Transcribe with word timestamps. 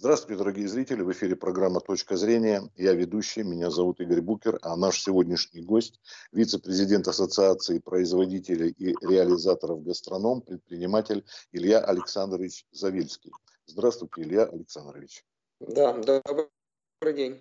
Здравствуйте, 0.00 0.38
дорогие 0.38 0.66
зрители. 0.66 1.02
В 1.02 1.12
эфире 1.12 1.36
программа 1.36 1.80
«Точка 1.80 2.16
зрения». 2.16 2.62
Я 2.74 2.94
ведущий, 2.94 3.42
меня 3.42 3.68
зовут 3.68 4.00
Игорь 4.00 4.22
Букер, 4.22 4.58
а 4.62 4.74
наш 4.74 4.98
сегодняшний 5.02 5.60
гость– 5.60 6.00
вице-президент 6.32 7.06
Ассоциации 7.06 7.80
производителей 7.80 8.70
и 8.70 8.96
реализаторов 9.06 9.82
гастроном, 9.82 10.40
предприниматель 10.40 11.26
Илья 11.52 11.80
Александрович 11.80 12.64
Завильский. 12.72 13.30
Здравствуйте, 13.66 14.22
Илья 14.22 14.44
Александрович. 14.44 15.22
Да, 15.60 15.92
добрый 15.92 17.14
день. 17.14 17.38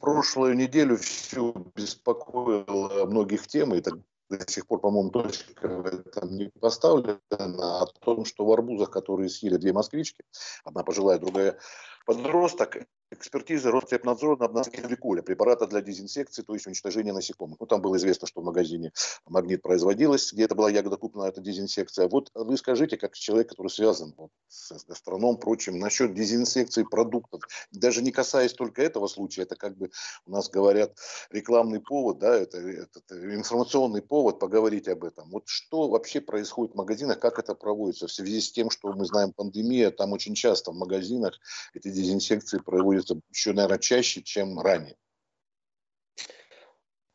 Прошлую 0.00 0.56
неделю 0.56 0.96
все 0.96 1.54
беспокоило 1.76 3.06
многих 3.06 3.46
тем, 3.46 3.72
и 3.72 3.80
так 3.80 3.94
до 4.28 4.50
сих 4.50 4.66
пор, 4.66 4.80
по-моему, 4.80 5.10
точка 5.10 5.68
этом 5.86 6.36
не 6.36 6.50
поставлена, 6.60 7.18
о 7.30 7.86
том, 7.86 8.24
что 8.24 8.44
в 8.44 8.52
арбузах, 8.52 8.90
которые 8.90 9.28
съели 9.28 9.56
две 9.56 9.72
москвички, 9.72 10.24
одна 10.64 10.82
пожилая, 10.82 11.18
другая 11.18 11.58
подросток, 12.06 12.78
экспертизы 13.10 13.70
Роспотребнадзора 13.70 14.36
на 14.36 14.46
обнаружение 14.46 14.96
коля, 14.96 15.22
препарата 15.22 15.66
для 15.66 15.80
дезинсекции, 15.80 16.42
то 16.42 16.54
есть 16.54 16.66
уничтожения 16.66 17.12
насекомых. 17.12 17.58
Ну, 17.60 17.66
там 17.66 17.80
было 17.80 17.96
известно, 17.96 18.26
что 18.26 18.40
в 18.40 18.44
магазине 18.44 18.92
«Магнит» 19.26 19.62
производилась, 19.62 20.32
где 20.32 20.44
это 20.44 20.54
была 20.54 20.70
ягода 20.70 20.96
куплена, 20.96 21.28
эта 21.28 21.40
дезинсекция. 21.40 22.08
Вот 22.08 22.30
вы 22.34 22.56
скажите, 22.56 22.96
как 22.96 23.14
человек, 23.14 23.50
который 23.50 23.68
связан 23.68 24.14
вот, 24.16 24.30
с 24.48 24.84
гастрономом, 24.86 25.38
прочим, 25.38 25.78
насчет 25.78 26.14
дезинсекции 26.14 26.84
продуктов, 26.84 27.42
даже 27.70 28.02
не 28.02 28.12
касаясь 28.12 28.54
только 28.54 28.82
этого 28.82 29.08
случая, 29.08 29.42
это 29.42 29.56
как 29.56 29.76
бы 29.76 29.90
у 30.26 30.30
нас 30.30 30.48
говорят 30.48 30.96
рекламный 31.30 31.80
повод, 31.80 32.18
да, 32.18 32.36
это, 32.36 32.58
это, 32.58 33.00
это 33.06 33.34
информационный 33.34 34.02
повод 34.02 34.38
поговорить 34.38 34.88
об 34.88 35.04
этом. 35.04 35.30
Вот 35.30 35.44
что 35.46 35.88
вообще 35.88 36.20
происходит 36.20 36.74
в 36.74 36.76
магазинах, 36.76 37.18
как 37.18 37.38
это 37.38 37.54
проводится 37.54 38.06
в 38.06 38.12
связи 38.12 38.40
с 38.40 38.52
тем, 38.52 38.70
что 38.70 38.92
мы 38.92 39.04
знаем 39.06 39.32
пандемия, 39.32 39.90
там 39.90 40.12
очень 40.12 40.34
часто 40.34 40.72
в 40.72 40.76
магазинах 40.76 41.38
эти 41.74 41.95
дезинсекции 41.96 42.58
проводятся 42.58 43.20
еще, 43.30 43.52
наверное, 43.52 43.78
чаще, 43.78 44.22
чем 44.22 44.60
ранее. 44.60 44.96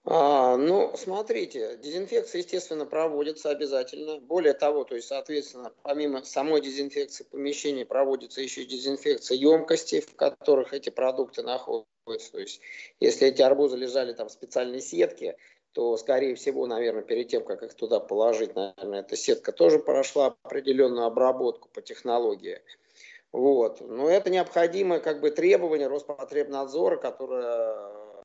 А, 0.03 0.57
ну, 0.57 0.93
смотрите, 0.97 1.77
дезинфекция, 1.77 2.39
естественно, 2.39 2.85
проводится 2.88 3.51
обязательно. 3.51 4.19
Более 4.19 4.53
того, 4.53 4.83
то 4.83 4.95
есть, 4.95 5.07
соответственно, 5.07 5.71
помимо 5.83 6.23
самой 6.23 6.61
дезинфекции 6.61 7.23
помещений 7.23 7.85
проводится 7.85 8.41
еще 8.41 8.65
дезинфекция 8.65 9.38
емкостей, 9.38 10.01
в 10.01 10.15
которых 10.15 10.73
эти 10.73 10.89
продукты 10.89 11.43
находятся. 11.43 12.31
То 12.31 12.39
есть, 12.39 12.61
если 12.99 13.27
эти 13.27 13.43
арбузы 13.43 13.77
лежали 13.77 14.13
там 14.13 14.27
в 14.27 14.31
специальной 14.31 14.81
сетке, 14.81 15.38
то, 15.73 15.95
скорее 15.97 16.33
всего, 16.35 16.66
наверное, 16.66 17.03
перед 17.03 17.27
тем, 17.27 17.45
как 17.45 17.61
их 17.61 17.75
туда 17.75 17.99
положить, 17.99 18.55
наверное, 18.55 19.01
эта 19.01 19.16
сетка 19.16 19.51
тоже 19.51 19.77
прошла 19.77 20.35
определенную 20.43 21.05
обработку 21.05 21.69
по 21.69 21.81
технологии. 21.81 22.59
Вот. 23.31 23.81
Но 23.81 24.09
это 24.09 24.29
необходимое 24.29 24.99
как 24.99 25.21
бы 25.21 25.31
требование 25.31 25.87
Роспотребнадзора, 25.87 26.97
которое 26.97 28.23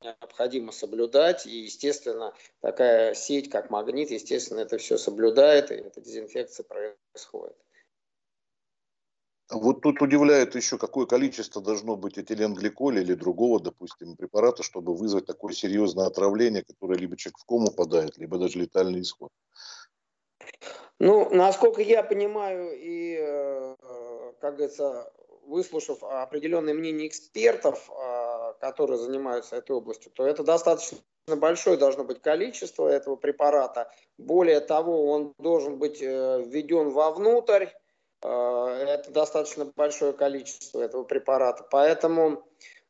необходимо 0.00 0.72
соблюдать. 0.72 1.46
И, 1.46 1.62
естественно, 1.62 2.32
такая 2.60 3.14
сеть, 3.14 3.50
как 3.50 3.70
магнит, 3.70 4.10
естественно, 4.10 4.60
это 4.60 4.78
все 4.78 4.98
соблюдает, 4.98 5.70
и 5.70 5.74
эта 5.74 6.00
дезинфекция 6.00 6.64
происходит. 6.64 7.56
Вот 9.50 9.82
тут 9.82 10.00
удивляет 10.00 10.54
еще, 10.54 10.78
какое 10.78 11.06
количество 11.06 11.60
должно 11.60 11.96
быть 11.96 12.18
этиленгликоля 12.18 13.02
или 13.02 13.14
другого, 13.14 13.60
допустим, 13.60 14.16
препарата, 14.16 14.62
чтобы 14.62 14.94
вызвать 14.94 15.26
такое 15.26 15.52
серьезное 15.52 16.06
отравление, 16.06 16.64
которое 16.64 16.98
либо 16.98 17.16
человек 17.16 17.38
в 17.38 17.44
кому 17.44 17.70
падает, 17.70 18.16
либо 18.16 18.38
даже 18.38 18.58
летальный 18.58 19.02
исход. 19.02 19.30
Ну, 20.98 21.28
насколько 21.34 21.82
я 21.82 22.02
понимаю, 22.02 22.72
и 22.74 23.16
э, 23.18 23.76
как 24.44 24.56
говорится, 24.56 25.10
выслушав 25.46 26.02
определенное 26.02 26.74
мнение 26.74 27.08
экспертов, 27.08 27.90
а, 27.90 28.52
которые 28.60 28.98
занимаются 28.98 29.56
этой 29.56 29.74
областью, 29.74 30.12
то 30.12 30.26
это 30.26 30.42
достаточно 30.44 30.98
большое 31.26 31.78
должно 31.78 32.04
быть 32.04 32.20
количество 32.20 32.86
этого 32.86 33.16
препарата. 33.16 33.90
Более 34.18 34.60
того, 34.60 35.06
он 35.06 35.32
должен 35.38 35.78
быть 35.78 36.02
э, 36.02 36.42
введен 36.44 36.90
вовнутрь. 36.90 37.68
Э, 38.22 38.28
это 38.86 39.10
достаточно 39.10 39.64
большое 39.64 40.12
количество 40.12 40.82
этого 40.82 41.04
препарата. 41.04 41.66
Поэтому, 41.70 42.44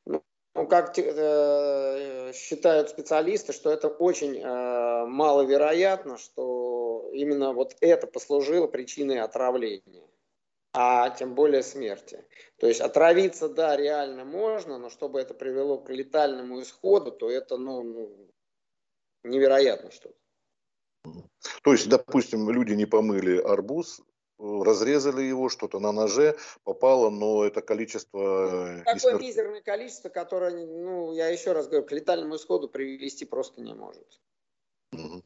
ну, 0.07 0.25
как 0.69 0.99
э, 0.99 2.33
считают 2.35 2.91
специалисты, 2.91 3.53
что 3.53 3.71
это 3.71 3.87
очень 3.87 4.45
маловероятно, 4.45 6.19
что 6.19 7.09
именно 7.13 7.53
вот 7.53 7.77
это 7.81 8.09
послужило 8.09 8.67
причиной 8.67 9.21
отравления 9.21 10.03
а 10.75 11.11
тем 11.11 11.35
более 11.35 11.63
смерти. 11.63 12.25
То 12.59 12.67
есть 12.67 12.81
отравиться, 12.81 13.49
да, 13.49 13.77
реально 13.77 14.25
можно, 14.25 14.77
но 14.77 14.91
чтобы 14.91 15.21
это 15.21 15.33
привело 15.33 15.79
к 15.79 15.89
летальному 15.89 16.61
исходу, 16.61 17.13
то 17.13 17.31
это, 17.31 17.57
ну, 17.57 17.83
ну 17.83 18.31
невероятно 19.23 19.93
что-то. 19.93 20.17
То 21.63 21.73
есть, 21.73 21.89
допустим, 21.89 22.51
люди 22.51 22.73
не 22.73 22.87
помыли 22.87 23.39
арбуз, 23.39 24.01
разрезали 24.39 25.23
его, 25.23 25.49
что-то 25.49 25.79
на 25.79 25.93
ноже 25.93 26.37
попало, 26.65 27.09
но 27.09 27.45
это 27.45 27.63
количество... 27.63 28.79
Ну, 28.79 28.85
такое 28.85 29.19
мизерное 29.19 29.61
количество, 29.61 30.09
которое, 30.09 30.67
ну, 30.67 31.13
я 31.13 31.29
еще 31.29 31.53
раз 31.53 31.69
говорю, 31.69 31.87
к 31.87 31.93
летальному 31.93 32.35
исходу 32.35 32.69
привести 32.69 33.25
просто 33.25 33.61
не 33.61 33.75
может. 33.75 34.21
Угу. 34.93 35.23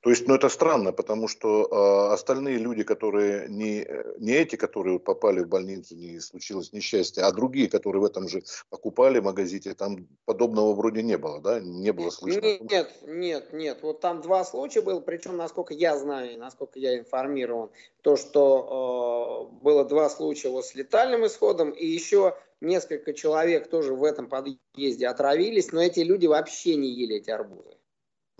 То 0.00 0.08
есть, 0.08 0.26
ну 0.26 0.34
это 0.34 0.48
странно, 0.48 0.92
потому 0.92 1.28
что 1.28 1.68
э, 1.70 2.14
остальные 2.14 2.56
люди, 2.56 2.84
которые 2.84 3.48
не, 3.48 3.86
не 4.18 4.32
эти, 4.32 4.56
которые 4.56 4.98
попали 4.98 5.40
в 5.40 5.48
больницу, 5.48 5.94
не 5.94 6.20
случилось 6.20 6.72
несчастье, 6.72 7.22
а 7.22 7.32
другие, 7.32 7.68
которые 7.68 8.00
в 8.00 8.06
этом 8.06 8.26
же 8.26 8.42
покупали 8.70 9.18
в 9.18 9.24
магазине, 9.24 9.74
там 9.74 10.08
подобного 10.24 10.72
вроде 10.74 11.02
не 11.02 11.18
было, 11.18 11.40
да? 11.40 11.60
Не 11.60 11.92
было 11.92 12.08
слышно? 12.08 12.40
Нет, 12.40 12.90
нет, 13.06 13.52
нет. 13.52 13.82
Вот 13.82 14.00
там 14.00 14.22
два 14.22 14.44
случая 14.44 14.80
было, 14.80 15.00
причем, 15.00 15.36
насколько 15.36 15.74
я 15.74 15.98
знаю, 15.98 16.38
насколько 16.38 16.78
я 16.78 16.98
информирован, 16.98 17.68
то, 18.00 18.16
что 18.16 19.50
э, 19.52 19.62
было 19.62 19.84
два 19.84 20.08
случая 20.08 20.48
вот 20.48 20.64
с 20.64 20.74
летальным 20.74 21.26
исходом, 21.26 21.70
и 21.72 21.86
еще 21.86 22.36
несколько 22.62 23.12
человек 23.12 23.68
тоже 23.68 23.94
в 23.94 24.04
этом 24.04 24.28
подъезде 24.28 25.08
отравились, 25.08 25.72
но 25.72 25.82
эти 25.82 26.00
люди 26.00 26.26
вообще 26.26 26.76
не 26.76 26.88
ели 26.88 27.16
эти 27.16 27.28
арбузы. 27.28 27.79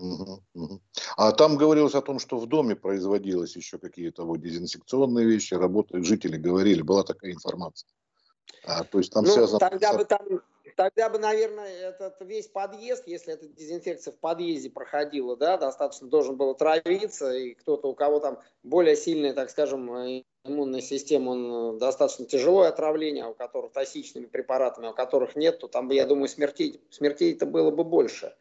Угу, 0.01 0.43
угу. 0.55 0.81
А 1.15 1.31
там 1.31 1.57
говорилось 1.57 1.93
о 1.93 2.01
том, 2.01 2.17
что 2.17 2.37
в 2.37 2.47
доме 2.47 2.75
производилось 2.75 3.55
еще 3.55 3.77
какие-то 3.77 4.25
вот 4.25 4.41
дезинфекционные 4.41 5.27
вещи, 5.27 5.53
работают 5.53 6.05
жители 6.05 6.37
говорили, 6.37 6.81
была 6.81 7.03
такая 7.03 7.31
информация. 7.31 7.87
А, 8.63 8.83
то 8.83 8.97
есть 8.97 9.13
там 9.13 9.25
ну, 9.25 9.31
связано... 9.31 9.59
Тогда 9.59 9.93
бы 9.93 10.05
там, 10.05 10.41
тогда 10.75 11.09
бы, 11.09 11.19
наверное, 11.19 11.67
этот 11.67 12.15
весь 12.21 12.47
подъезд, 12.47 13.03
если 13.05 13.33
эта 13.33 13.47
дезинфекция 13.47 14.11
в 14.11 14.17
подъезде 14.17 14.71
проходила, 14.71 15.37
да, 15.37 15.57
достаточно 15.57 16.07
должен 16.07 16.35
был 16.35 16.49
отравиться, 16.49 17.31
и 17.31 17.53
кто-то, 17.53 17.87
у 17.87 17.93
кого 17.93 18.19
там 18.19 18.39
более 18.63 18.95
сильная, 18.95 19.33
так 19.33 19.51
скажем, 19.51 19.87
иммунная 20.43 20.81
система, 20.81 21.29
он 21.29 21.77
достаточно 21.77 22.25
тяжелое 22.25 22.69
отравление, 22.69 23.25
а 23.25 23.29
у 23.29 23.35
которых 23.35 23.71
токсичными 23.71 24.25
препаратами, 24.25 24.87
а 24.87 24.91
у 24.91 24.95
которых 24.95 25.35
нет, 25.35 25.59
то 25.59 25.67
там, 25.67 25.91
я 25.91 26.07
думаю, 26.07 26.27
смертей, 26.27 26.81
смертей-то 26.89 27.45
было 27.45 27.69
бы 27.69 27.83
больше 27.83 28.33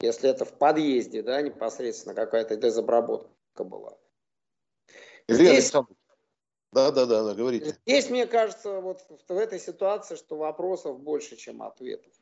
если 0.00 0.30
это 0.30 0.44
в 0.44 0.52
подъезде, 0.52 1.22
да, 1.22 1.42
непосредственно 1.42 2.14
какая-то 2.14 2.56
дезобработка 2.56 3.64
была. 3.64 3.98
Здесь, 5.28 5.72
да, 6.72 6.90
да, 6.90 7.06
да, 7.06 7.24
да, 7.24 7.34
говорите. 7.34 7.78
Здесь, 7.86 8.10
мне 8.10 8.26
кажется, 8.26 8.80
вот 8.80 9.00
в 9.28 9.36
этой 9.36 9.58
ситуации, 9.58 10.16
что 10.16 10.36
вопросов 10.36 11.00
больше, 11.00 11.36
чем 11.36 11.62
ответов. 11.62 12.12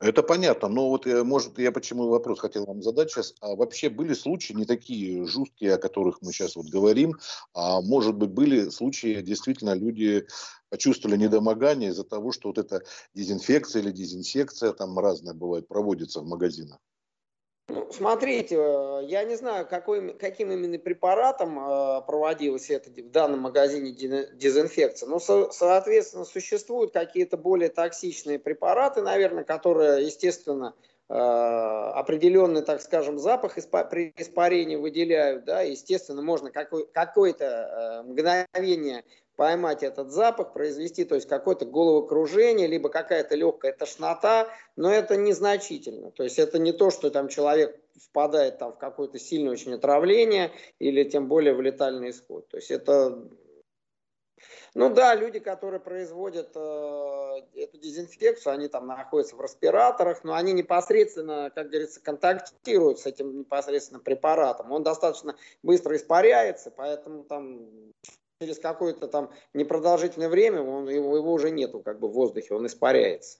Это 0.00 0.22
понятно, 0.22 0.68
но 0.68 0.90
вот, 0.90 1.08
э, 1.08 1.24
может, 1.24 1.58
я 1.58 1.72
почему 1.72 2.06
вопрос 2.08 2.38
хотел 2.38 2.66
вам 2.66 2.82
задать 2.82 3.10
сейчас. 3.10 3.34
А 3.40 3.56
вообще 3.56 3.88
были 3.90 4.14
случаи 4.14 4.52
не 4.52 4.64
такие 4.64 5.26
жесткие, 5.26 5.74
о 5.74 5.78
которых 5.78 6.18
мы 6.22 6.32
сейчас 6.32 6.54
вот 6.54 6.66
говорим, 6.66 7.16
а 7.52 7.80
может 7.80 8.14
быть 8.14 8.30
были 8.30 8.68
случаи, 8.68 9.22
действительно 9.22 9.74
люди 9.74 10.24
почувствовали 10.70 11.16
недомогание 11.16 11.90
из-за 11.90 12.04
того, 12.04 12.30
что 12.30 12.48
вот 12.48 12.58
эта 12.58 12.82
дезинфекция 13.14 13.82
или 13.82 13.90
дезинсекция, 13.90 14.72
там 14.72 14.96
разная 15.00 15.34
бывает, 15.34 15.66
проводится 15.66 16.20
в 16.20 16.26
магазинах? 16.26 16.78
Ну, 17.70 17.86
смотрите, 17.92 18.56
э, 18.56 19.00
я 19.04 19.24
не 19.24 19.36
знаю, 19.36 19.66
какой, 19.66 20.14
каким 20.14 20.50
именно 20.50 20.78
препаратом 20.78 21.58
э, 21.58 22.00
проводилась 22.06 22.70
это 22.70 22.88
в 22.90 23.10
данном 23.10 23.40
магазине 23.40 23.92
дезинфекция, 23.92 25.06
но, 25.06 25.18
соответственно, 25.18 26.24
существуют 26.24 26.94
какие-то 26.94 27.36
более 27.36 27.68
токсичные 27.68 28.38
препараты, 28.38 29.02
наверное, 29.02 29.44
которые, 29.44 30.06
естественно, 30.06 30.74
э, 31.10 31.12
определенный, 31.12 32.62
так 32.62 32.80
скажем, 32.80 33.18
запах 33.18 33.56
при 33.90 34.14
испарении 34.16 34.76
выделяют, 34.76 35.44
да, 35.44 35.60
естественно, 35.60 36.22
можно 36.22 36.50
какое-то 36.50 38.02
мгновение 38.06 39.04
поймать 39.38 39.84
этот 39.84 40.10
запах, 40.10 40.52
произвести, 40.52 41.04
то 41.04 41.14
есть 41.14 41.28
какое-то 41.28 41.64
головокружение, 41.64 42.66
либо 42.66 42.88
какая-то 42.88 43.36
легкая 43.36 43.72
тошнота, 43.72 44.48
но 44.74 44.92
это 44.92 45.16
незначительно. 45.16 46.10
То 46.10 46.24
есть 46.24 46.40
это 46.40 46.58
не 46.58 46.72
то, 46.72 46.90
что 46.90 47.08
там 47.08 47.28
человек 47.28 47.80
впадает 48.02 48.58
там 48.58 48.72
в 48.72 48.78
какое-то 48.78 49.20
сильное 49.20 49.52
очень 49.52 49.74
отравление 49.74 50.50
или 50.80 51.04
тем 51.04 51.28
более 51.28 51.54
в 51.54 51.60
летальный 51.60 52.10
исход. 52.10 52.48
То 52.48 52.56
есть 52.56 52.72
это 52.72 53.28
Ну 54.74 54.92
да, 54.92 55.14
люди, 55.14 55.38
которые 55.38 55.80
производят 55.80 56.50
э, 56.56 57.42
эту 57.54 57.78
дезинфекцию, 57.78 58.54
они 58.54 58.66
там 58.66 58.88
находятся 58.88 59.36
в 59.36 59.40
респираторах, 59.40 60.24
но 60.24 60.34
они 60.34 60.52
непосредственно, 60.52 61.52
как 61.54 61.68
говорится, 61.68 62.02
контактируют 62.02 62.98
с 62.98 63.06
этим 63.06 63.38
непосредственно 63.38 64.00
препаратом. 64.00 64.72
Он 64.72 64.82
достаточно 64.82 65.36
быстро 65.62 65.94
испаряется, 65.94 66.72
поэтому 66.72 67.22
там 67.22 67.68
через 68.40 68.58
какое-то 68.58 69.08
там 69.08 69.30
непродолжительное 69.52 70.28
время 70.28 70.62
он, 70.62 70.88
его, 70.88 71.16
его 71.16 71.32
уже 71.32 71.50
нету 71.50 71.80
как 71.80 71.98
бы 71.98 72.08
в 72.08 72.12
воздухе, 72.12 72.54
он 72.54 72.66
испаряется. 72.66 73.38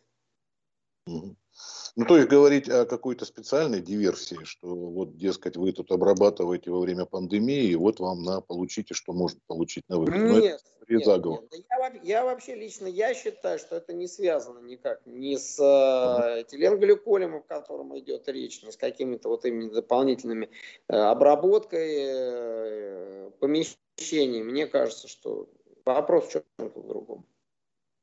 Ну, 1.06 2.05
то 2.06 2.17
есть 2.17 2.29
говорить 2.29 2.69
о 2.69 2.85
какой-то 2.85 3.25
специальной 3.25 3.81
диверсии, 3.81 4.45
что 4.45 4.69
вот, 4.69 5.17
дескать, 5.17 5.56
вы 5.56 5.73
тут 5.73 5.91
обрабатываете 5.91 6.71
во 6.71 6.81
время 6.81 7.06
пандемии, 7.06 7.65
и 7.65 7.75
вот 7.75 7.99
вам 7.99 8.23
на 8.23 8.41
получите, 8.41 8.95
что 8.95 9.12
можно 9.12 9.41
получить 9.47 9.89
на 9.89 9.99
выходе. 9.99 10.19
Ну, 10.19 10.41
нет, 10.41 10.62
нет, 10.96 11.05
заговор. 11.05 11.43
нет. 11.52 11.64
Я, 11.69 12.00
я 12.02 12.25
вообще 12.25 12.55
лично, 12.55 12.87
я 12.87 13.14
считаю, 13.14 13.58
что 13.58 13.76
это 13.76 13.93
не 13.93 14.06
связано 14.06 14.61
никак 14.61 15.00
ни 15.06 15.37
с 15.37 15.58
э, 15.58 16.43
этиленглюколем, 16.43 17.37
о 17.37 17.40
котором 17.40 17.99
идет 17.99 18.29
речь, 18.29 18.62
ни 18.62 18.70
с 18.70 18.76
какими-то 18.76 19.29
вот 19.29 19.44
именно 19.44 19.70
дополнительными 19.70 20.49
э, 20.88 20.96
обработкой 20.96 21.96
э, 21.99 23.31
помещений. 23.38 24.43
Мне 24.43 24.67
кажется, 24.67 25.08
что 25.08 25.49
вопрос 25.85 26.29
в 26.29 26.32
чем-то 26.32 26.81
другом. 26.81 27.26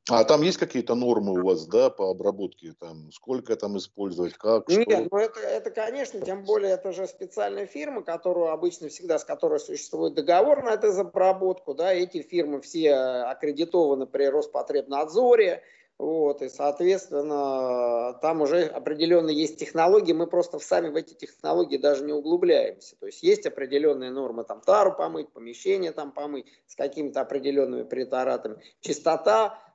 А 0.08 0.24
там 0.24 0.44
есть 0.44 0.60
какие-то 0.60 0.94
нормы 0.94 1.42
у 1.42 1.44
вас, 1.44 1.66
да, 1.66 1.90
по 1.90 2.12
обработке, 2.12 2.76
там, 2.80 3.12
сколько 3.12 3.56
там 3.56 3.76
использовать, 3.78 4.34
как, 4.36 4.70
Нет, 4.70 4.84
что? 4.88 5.08
ну 5.12 5.18
это, 5.18 5.40
это, 5.40 5.72
конечно, 5.72 6.22
тем 6.22 6.44
более 6.44 6.74
это 6.74 6.92
же 6.92 7.08
специальная 7.08 7.66
фирма, 7.66 8.04
которую 8.04 8.50
обычно 8.50 8.90
всегда, 8.90 9.18
с 9.18 9.26
которой 9.26 9.60
существует 9.60 10.14
договор 10.14 10.64
на 10.64 10.76
эту 10.76 10.90
обработку, 11.00 11.74
да, 11.74 11.92
эти 11.92 12.22
фирмы 12.22 12.62
все 12.62 12.94
аккредитованы 12.94 14.06
при 14.06 14.26
Роспотребнадзоре, 14.26 15.64
вот, 15.98 16.42
и, 16.44 16.50
соответственно, 16.50 18.20
там 18.22 18.42
уже 18.42 18.66
определенно 18.66 19.30
есть 19.30 19.58
технологии, 19.58 20.14
мы 20.14 20.28
просто 20.28 20.60
сами 20.60 20.90
в 20.90 20.96
эти 20.98 21.14
технологии 21.14 21.78
даже 21.78 22.04
не 22.04 22.14
углубляемся. 22.14 22.96
То 22.98 23.08
есть 23.08 23.24
есть 23.24 23.48
определенные 23.48 24.12
нормы, 24.12 24.44
там 24.44 24.62
тару 24.62 24.94
помыть, 24.94 25.32
помещение 25.32 25.94
там 25.94 26.12
помыть 26.12 26.46
с 26.68 26.76
какими-то 26.76 27.22
определенными 27.22 27.84
препаратами. 27.84 28.62
Чистота 28.82 29.58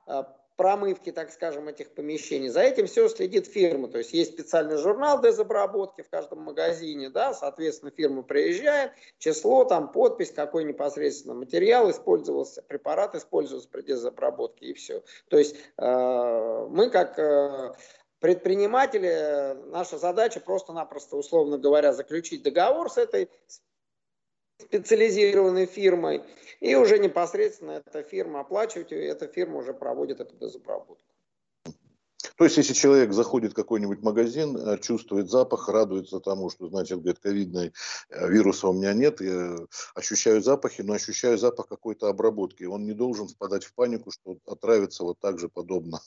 промывки, 0.61 1.11
так 1.11 1.31
скажем, 1.31 1.67
этих 1.69 1.91
помещений. 1.95 2.49
За 2.49 2.61
этим 2.61 2.85
все 2.85 3.09
следит 3.09 3.47
фирма. 3.47 3.87
То 3.87 3.97
есть 3.97 4.13
есть 4.13 4.33
специальный 4.33 4.77
журнал 4.77 5.19
дезобработки 5.19 6.03
в 6.03 6.09
каждом 6.09 6.43
магазине, 6.43 7.09
да, 7.09 7.33
соответственно, 7.33 7.91
фирма 7.91 8.21
приезжает, 8.21 8.91
число, 9.17 9.65
там, 9.65 9.91
подпись, 9.91 10.31
какой 10.31 10.63
непосредственно 10.63 11.33
материал 11.33 11.89
использовался, 11.89 12.61
препарат 12.61 13.15
использовался 13.15 13.69
при 13.69 13.81
дезобработке 13.81 14.67
и 14.67 14.73
все. 14.73 15.03
То 15.29 15.39
есть 15.39 15.55
э, 15.77 16.67
мы 16.69 16.91
как 16.91 17.17
э, 17.17 17.73
предприниматели, 18.19 19.57
наша 19.71 19.97
задача 19.97 20.39
просто-напросто, 20.39 21.17
условно 21.17 21.57
говоря, 21.57 21.91
заключить 21.91 22.43
договор 22.43 22.91
с 22.91 22.99
этой 22.99 23.31
специализированной 24.61 25.65
фирмой, 25.65 26.23
и 26.59 26.75
уже 26.75 26.99
непосредственно 26.99 27.83
эта 27.85 28.03
фирма 28.03 28.41
оплачивает, 28.41 28.91
и 28.91 28.95
эта 28.95 29.27
фирма 29.27 29.57
уже 29.57 29.73
проводит 29.73 30.19
эту 30.19 30.35
дезобработку. 30.35 31.11
То 32.37 32.45
есть, 32.45 32.57
если 32.57 32.73
человек 32.73 33.13
заходит 33.13 33.51
в 33.51 33.55
какой-нибудь 33.55 34.01
магазин, 34.01 34.57
э, 34.57 34.79
чувствует 34.79 35.29
запах, 35.29 35.69
радуется 35.69 36.19
тому, 36.19 36.49
что, 36.49 36.67
значит, 36.67 36.99
говорит, 36.99 37.19
ковидный 37.19 37.73
э, 38.09 38.29
вируса 38.29 38.67
у 38.67 38.73
меня 38.73 38.93
нет, 38.93 39.21
я 39.21 39.57
ощущаю 39.93 40.41
запахи, 40.41 40.81
но 40.81 40.93
ощущаю 40.93 41.37
запах 41.37 41.67
какой-то 41.67 42.07
обработки. 42.07 42.63
Он 42.63 42.85
не 42.85 42.93
должен 42.93 43.27
впадать 43.27 43.63
в 43.63 43.73
панику, 43.73 44.11
что 44.11 44.37
отравится 44.45 45.03
вот 45.03 45.19
так 45.19 45.39
же 45.39 45.49
подобно. 45.49 45.99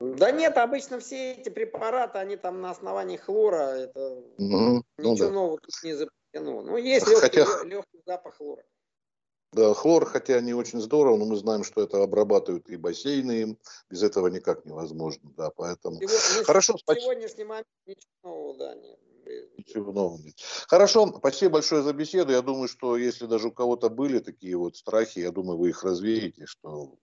Да 0.00 0.32
нет, 0.32 0.56
обычно 0.58 0.98
все 0.98 1.32
эти 1.32 1.48
препараты, 1.48 2.18
они 2.18 2.36
там 2.36 2.60
на 2.60 2.70
основании 2.70 3.16
хлора, 3.16 3.76
это 3.76 4.24
угу, 4.36 4.36
ничего 4.36 4.82
ну 4.98 5.16
да. 5.16 5.30
нового 5.30 5.58
тут 5.60 5.74
не 5.84 5.94
запрещено. 6.32 6.62
Ну, 6.62 6.76
есть 6.76 7.06
легкий, 7.06 7.20
Хотя... 7.20 7.64
легкий 7.64 8.02
запах 8.06 8.36
хлора. 8.36 8.64
Да, 9.52 9.74
хлор, 9.74 10.04
хотя 10.06 10.40
не 10.40 10.54
очень 10.54 10.80
здорово, 10.80 11.16
но 11.16 11.24
мы 11.24 11.34
знаем, 11.34 11.64
что 11.64 11.82
это 11.82 12.02
обрабатывают 12.04 12.68
и 12.68 12.76
бассейны 12.76 13.32
им. 13.32 13.58
Без 13.90 14.02
этого 14.04 14.28
никак 14.28 14.64
невозможно, 14.64 15.32
да, 15.36 15.50
поэтому... 15.50 15.96
Сегодня, 15.96 16.44
Хорошо, 16.44 16.78
спасибо. 16.78 17.02
Сегодняшний 17.02 17.44
момент 17.44 17.66
ничего 17.84 18.12
нового, 18.22 18.58
да, 18.58 18.74
нет. 18.76 18.98
Ничего 19.58 19.92
нового 19.92 20.18
нет. 20.18 20.36
Хорошо, 20.68 21.12
спасибо 21.18 21.54
большое 21.54 21.82
за 21.82 21.92
беседу. 21.92 22.30
Я 22.30 22.42
думаю, 22.42 22.68
что 22.68 22.96
если 22.96 23.26
даже 23.26 23.48
у 23.48 23.52
кого-то 23.52 23.88
были 23.88 24.20
такие 24.20 24.56
вот 24.56 24.76
страхи, 24.76 25.18
я 25.18 25.32
думаю, 25.32 25.58
вы 25.58 25.70
их 25.70 25.82
развеете, 25.82 26.46
что 26.46 26.94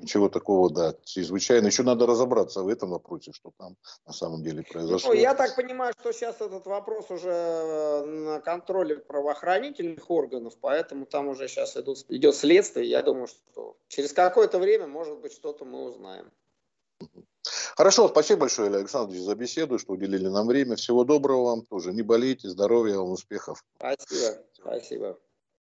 Ничего 0.00 0.28
такого, 0.28 0.70
да, 0.70 0.94
чрезвычайно. 1.04 1.66
Еще 1.66 1.82
надо 1.82 2.06
разобраться 2.06 2.62
в 2.62 2.68
этом 2.68 2.90
вопросе, 2.90 3.32
что 3.32 3.52
там 3.58 3.76
на 4.06 4.12
самом 4.12 4.42
деле 4.42 4.62
произошло. 4.62 5.12
Ну, 5.12 5.18
я 5.18 5.34
так 5.34 5.56
понимаю, 5.56 5.92
что 5.98 6.12
сейчас 6.12 6.40
этот 6.40 6.66
вопрос 6.66 7.10
уже 7.10 7.30
э, 7.30 8.04
на 8.04 8.40
контроле 8.40 8.96
правоохранительных 8.96 10.10
органов, 10.10 10.54
поэтому 10.60 11.06
там 11.06 11.28
уже 11.28 11.48
сейчас 11.48 11.76
идут, 11.76 12.04
идет 12.08 12.34
следствие. 12.34 12.88
Я 12.88 13.02
думаю, 13.02 13.26
что 13.26 13.76
через 13.88 14.12
какое-то 14.12 14.58
время, 14.58 14.86
может 14.86 15.18
быть, 15.18 15.32
что-то 15.32 15.64
мы 15.64 15.84
узнаем. 15.84 16.30
Хорошо, 17.76 18.08
спасибо 18.08 18.40
большое, 18.40 18.74
Александр 18.74 19.16
за 19.16 19.34
беседу, 19.34 19.78
что 19.78 19.92
уделили 19.92 20.28
нам 20.28 20.46
время. 20.46 20.76
Всего 20.76 21.04
доброго 21.04 21.44
вам 21.44 21.62
тоже. 21.62 21.92
Не 21.92 22.02
болейте, 22.02 22.48
здоровья 22.48 22.98
вам, 22.98 23.10
успехов. 23.10 23.64
Спасибо, 23.76 24.42
спасибо. 24.52 25.18